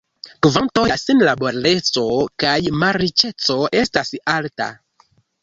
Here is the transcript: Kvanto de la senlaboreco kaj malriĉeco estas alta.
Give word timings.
Kvanto 0.45 0.85
de 0.85 0.91
la 0.91 0.95
senlaboreco 1.01 2.05
kaj 2.45 2.55
malriĉeco 2.85 3.59
estas 3.83 4.13
alta. 4.39 4.71